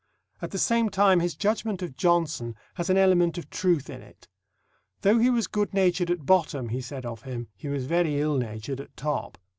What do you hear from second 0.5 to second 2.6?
same time his judgment of Johnson